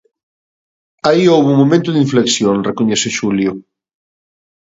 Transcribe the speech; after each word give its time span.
Aí 1.09 1.23
houbo 1.27 1.47
un 1.53 1.59
momento 1.61 1.89
de 1.91 2.01
inflexión, 2.05 2.55
recoñece 2.69 3.09
Julio. 3.19 3.51